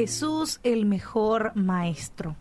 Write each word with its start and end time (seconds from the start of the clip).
Jesús 0.00 0.60
el 0.62 0.86
mejor 0.86 1.52
maestro. 1.56 2.34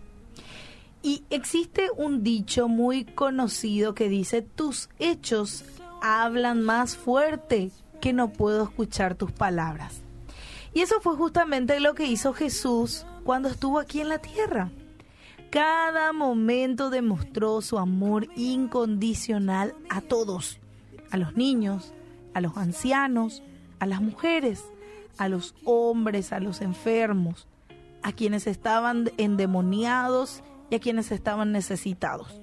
Y 1.03 1.25
existe 1.29 1.89
un 1.97 2.23
dicho 2.23 2.69
muy 2.69 3.03
conocido 3.03 3.93
que 3.93 4.07
dice, 4.07 4.41
tus 4.41 4.89
hechos 4.97 5.65
hablan 6.01 6.61
más 6.61 6.95
fuerte 6.95 7.71
que 7.99 8.13
no 8.13 8.29
puedo 8.29 8.63
escuchar 8.63 9.15
tus 9.15 9.33
palabras. 9.33 9.99
Y 10.73 10.83
eso 10.83 11.01
fue 11.01 11.17
justamente 11.17 11.81
lo 11.81 11.95
que 11.95 12.05
hizo 12.05 12.31
Jesús 12.31 13.05
cuando 13.25 13.49
estuvo 13.49 13.79
aquí 13.79 13.99
en 13.99 14.07
la 14.07 14.19
tierra. 14.19 14.71
Cada 15.49 16.13
momento 16.13 16.89
demostró 16.89 17.61
su 17.61 17.77
amor 17.77 18.29
incondicional 18.37 19.75
a 19.89 19.99
todos, 19.99 20.59
a 21.11 21.17
los 21.17 21.35
niños, 21.35 21.91
a 22.33 22.39
los 22.39 22.55
ancianos, 22.55 23.43
a 23.79 23.85
las 23.85 24.01
mujeres, 24.01 24.63
a 25.17 25.29
los 25.29 25.55
hombres, 25.65 26.31
a 26.31 26.39
los 26.39 26.61
enfermos, 26.61 27.47
a 28.03 28.11
quienes 28.11 28.47
estaban 28.47 29.11
endemoniados 29.17 30.43
y 30.69 30.75
a 30.75 30.79
quienes 30.79 31.11
estaban 31.11 31.51
necesitados. 31.51 32.41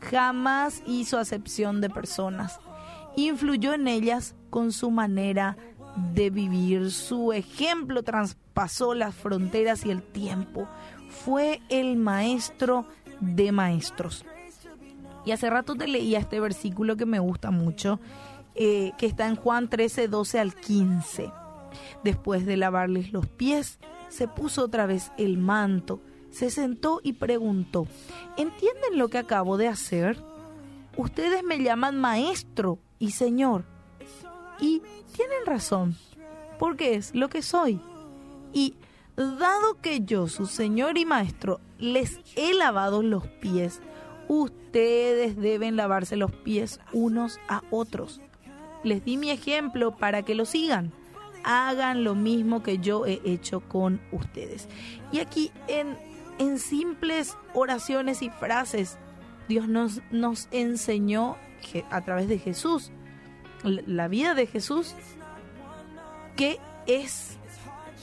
Jamás 0.00 0.82
hizo 0.86 1.18
acepción 1.18 1.80
de 1.80 1.90
personas. 1.90 2.58
Influyó 3.16 3.74
en 3.74 3.86
ellas 3.86 4.34
con 4.48 4.72
su 4.72 4.90
manera 4.90 5.56
de 6.14 6.30
vivir. 6.30 6.90
Su 6.90 7.32
ejemplo 7.32 8.02
traspasó 8.02 8.94
las 8.94 9.14
fronteras 9.14 9.84
y 9.84 9.90
el 9.90 10.02
tiempo. 10.02 10.68
Fue 11.08 11.60
el 11.68 11.96
maestro 11.96 12.86
de 13.20 13.52
maestros. 13.52 14.24
Y 15.24 15.32
hace 15.32 15.50
rato 15.50 15.74
te 15.74 15.86
leía 15.86 16.18
este 16.18 16.40
versículo 16.40 16.96
que 16.96 17.06
me 17.06 17.18
gusta 17.18 17.50
mucho, 17.50 18.00
eh, 18.54 18.92
que 18.96 19.06
está 19.06 19.26
en 19.28 19.36
Juan 19.36 19.68
13, 19.68 20.08
12 20.08 20.40
al 20.40 20.54
15. 20.54 21.30
Después 22.04 22.46
de 22.46 22.56
lavarles 22.56 23.12
los 23.12 23.26
pies, 23.26 23.78
se 24.08 24.28
puso 24.28 24.64
otra 24.64 24.86
vez 24.86 25.12
el 25.16 25.38
manto, 25.38 26.00
se 26.30 26.50
sentó 26.50 27.00
y 27.02 27.14
preguntó, 27.14 27.86
¿entienden 28.36 28.98
lo 28.98 29.08
que 29.08 29.18
acabo 29.18 29.56
de 29.56 29.68
hacer? 29.68 30.22
Ustedes 30.96 31.42
me 31.42 31.62
llaman 31.62 31.98
maestro 31.98 32.78
y 32.98 33.12
señor. 33.12 33.64
Y 34.60 34.82
tienen 35.14 35.46
razón, 35.46 35.96
porque 36.58 36.94
es 36.94 37.14
lo 37.14 37.28
que 37.28 37.42
soy. 37.42 37.80
Y 38.52 38.74
dado 39.16 39.80
que 39.80 40.00
yo, 40.00 40.28
su 40.28 40.46
señor 40.46 40.98
y 40.98 41.04
maestro, 41.04 41.60
les 41.78 42.20
he 42.36 42.52
lavado 42.52 43.02
los 43.02 43.26
pies, 43.26 43.80
ustedes 44.28 45.36
deben 45.36 45.76
lavarse 45.76 46.16
los 46.16 46.32
pies 46.32 46.80
unos 46.92 47.38
a 47.48 47.62
otros. 47.70 48.20
Les 48.82 49.04
di 49.04 49.16
mi 49.16 49.30
ejemplo 49.30 49.96
para 49.96 50.22
que 50.22 50.34
lo 50.34 50.44
sigan 50.44 50.92
hagan 51.44 52.04
lo 52.04 52.14
mismo 52.14 52.62
que 52.62 52.78
yo 52.78 53.06
he 53.06 53.20
hecho 53.24 53.60
con 53.60 54.00
ustedes. 54.12 54.68
Y 55.12 55.20
aquí 55.20 55.52
en, 55.68 55.96
en 56.38 56.58
simples 56.58 57.36
oraciones 57.54 58.22
y 58.22 58.30
frases, 58.30 58.98
Dios 59.48 59.68
nos, 59.68 60.00
nos 60.10 60.48
enseñó 60.50 61.36
a 61.90 62.00
través 62.02 62.28
de 62.28 62.38
Jesús, 62.38 62.90
la 63.62 64.08
vida 64.08 64.34
de 64.34 64.46
Jesús, 64.46 64.94
que 66.36 66.58
es 66.86 67.38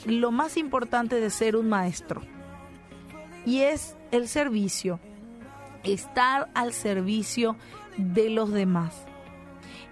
lo 0.06 0.32
más 0.32 0.58
importante 0.58 1.20
de 1.20 1.30
ser 1.30 1.56
un 1.56 1.70
maestro. 1.70 2.22
Y 3.46 3.62
es 3.62 3.96
el 4.12 4.28
servicio, 4.28 5.00
estar 5.84 6.50
al 6.54 6.74
servicio 6.74 7.56
de 7.98 8.30
los 8.30 8.52
demás. 8.52 9.06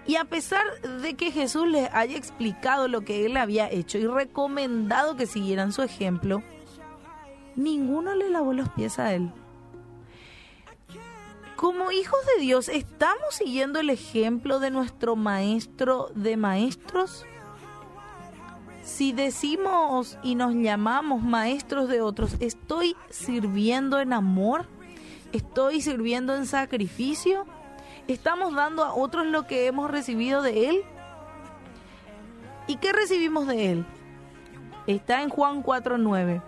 Y 0.06 0.16
a 0.16 0.24
pesar 0.24 0.62
de 0.80 1.14
que 1.14 1.32
Jesús 1.32 1.66
les 1.66 1.92
haya 1.92 2.16
explicado 2.16 2.86
lo 2.86 3.00
que 3.00 3.26
él 3.26 3.36
había 3.36 3.70
hecho 3.70 3.98
y 3.98 4.06
recomendado 4.06 5.16
que 5.16 5.26
siguieran 5.26 5.72
su 5.72 5.82
ejemplo, 5.82 6.42
ninguno 7.56 8.14
le 8.14 8.30
lavó 8.30 8.52
los 8.52 8.68
pies 8.68 8.98
a 9.00 9.14
él. 9.14 9.32
Como 11.56 11.90
hijos 11.90 12.20
de 12.36 12.42
Dios, 12.42 12.68
¿estamos 12.68 13.34
siguiendo 13.34 13.80
el 13.80 13.90
ejemplo 13.90 14.60
de 14.60 14.70
nuestro 14.70 15.16
maestro 15.16 16.10
de 16.14 16.36
maestros? 16.36 17.24
Si 18.84 19.12
decimos 19.12 20.18
y 20.22 20.36
nos 20.36 20.54
llamamos 20.54 21.22
maestros 21.22 21.88
de 21.88 22.02
otros, 22.02 22.36
¿estoy 22.40 22.94
sirviendo 23.08 23.98
en 24.00 24.12
amor? 24.12 24.66
¿Estoy 25.32 25.80
sirviendo 25.80 26.36
en 26.36 26.46
sacrificio? 26.46 27.46
¿Estamos 28.08 28.54
dando 28.54 28.84
a 28.84 28.94
otros 28.94 29.26
lo 29.26 29.48
que 29.48 29.66
hemos 29.66 29.90
recibido 29.90 30.40
de 30.40 30.70
Él? 30.70 30.82
¿Y 32.68 32.76
qué 32.76 32.92
recibimos 32.92 33.48
de 33.48 33.72
Él? 33.72 33.86
Está 34.86 35.22
en 35.22 35.28
Juan 35.28 35.64
4.9. 35.64 36.40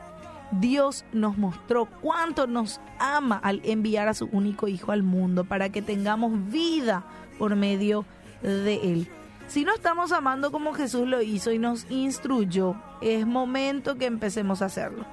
Dios 0.53 1.05
nos 1.13 1.37
mostró 1.37 1.87
cuánto 2.01 2.47
nos 2.47 2.81
ama 3.01 3.41
al 3.43 3.61
enviar 3.65 4.07
a 4.07 4.15
su 4.15 4.29
único 4.31 4.69
Hijo 4.69 4.93
al 4.93 5.03
mundo 5.03 5.45
para 5.45 5.69
que 5.71 5.83
tengamos 5.83 6.33
vida 6.51 7.05
por 7.39 7.57
medio 7.57 8.05
de 8.43 8.77
Él. 8.93 9.09
Si 9.49 9.65
no 9.65 9.75
estamos 9.75 10.13
amando 10.13 10.53
como 10.53 10.75
Jesús 10.75 11.09
lo 11.09 11.23
hizo 11.23 11.51
y 11.51 11.59
nos 11.59 11.91
instruyó, 11.91 12.77
es 13.01 13.27
momento 13.27 13.97
que 13.97 14.07
empecemos 14.07 14.63
a 14.63 14.67
hacerlo. 14.67 15.05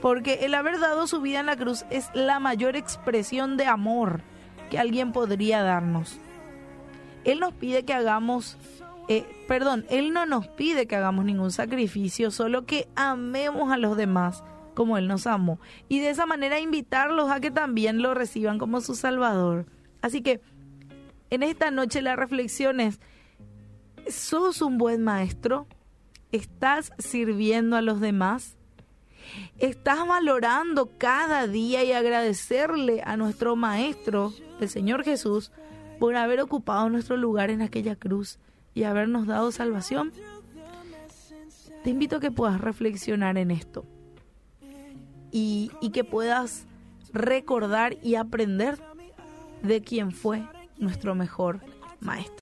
Porque 0.00 0.44
el 0.44 0.54
haber 0.54 0.78
dado 0.78 1.08
su 1.08 1.20
vida 1.20 1.40
en 1.40 1.46
la 1.46 1.56
cruz 1.56 1.84
es 1.90 2.08
la 2.14 2.38
mayor 2.38 2.76
expresión 2.76 3.56
de 3.56 3.66
amor 3.66 4.22
que 4.68 4.78
alguien 4.78 5.12
podría 5.12 5.62
darnos. 5.62 6.18
Él 7.24 7.40
nos 7.40 7.52
pide 7.52 7.84
que 7.84 7.94
hagamos, 7.94 8.56
eh, 9.08 9.24
perdón, 9.46 9.84
Él 9.90 10.12
no 10.12 10.26
nos 10.26 10.48
pide 10.48 10.86
que 10.86 10.96
hagamos 10.96 11.24
ningún 11.24 11.50
sacrificio, 11.50 12.30
solo 12.30 12.64
que 12.66 12.88
amemos 12.94 13.72
a 13.72 13.76
los 13.76 13.96
demás 13.96 14.44
como 14.74 14.96
Él 14.96 15.08
nos 15.08 15.26
amó. 15.26 15.58
Y 15.88 15.98
de 15.98 16.10
esa 16.10 16.24
manera 16.24 16.60
invitarlos 16.60 17.30
a 17.30 17.40
que 17.40 17.50
también 17.50 18.00
lo 18.00 18.14
reciban 18.14 18.58
como 18.58 18.80
su 18.80 18.94
Salvador. 18.94 19.66
Así 20.02 20.22
que 20.22 20.40
en 21.30 21.42
esta 21.42 21.70
noche 21.70 22.00
la 22.00 22.14
reflexión 22.14 22.78
es, 22.78 23.00
¿sos 24.08 24.62
un 24.62 24.78
buen 24.78 25.02
maestro? 25.02 25.66
¿Estás 26.30 26.92
sirviendo 26.98 27.76
a 27.76 27.82
los 27.82 28.00
demás? 28.00 28.57
¿Estás 29.58 30.06
valorando 30.06 30.90
cada 30.98 31.46
día 31.46 31.84
y 31.84 31.92
agradecerle 31.92 33.02
a 33.04 33.16
nuestro 33.16 33.56
Maestro, 33.56 34.32
el 34.60 34.68
Señor 34.68 35.04
Jesús, 35.04 35.50
por 35.98 36.16
haber 36.16 36.40
ocupado 36.40 36.88
nuestro 36.90 37.16
lugar 37.16 37.50
en 37.50 37.62
aquella 37.62 37.96
cruz 37.96 38.38
y 38.74 38.84
habernos 38.84 39.26
dado 39.26 39.50
salvación? 39.50 40.12
Te 41.82 41.90
invito 41.90 42.16
a 42.16 42.20
que 42.20 42.30
puedas 42.30 42.60
reflexionar 42.60 43.38
en 43.38 43.50
esto 43.50 43.84
y, 45.30 45.70
que 45.92 46.04
puedas 46.04 46.66
recordar 47.12 47.96
y 48.02 48.16
aprender 48.16 48.78
de 49.62 49.80
quién 49.82 50.12
fue 50.12 50.42
nuestro 50.78 51.14
mejor 51.14 51.60
Maestro. 52.00 52.34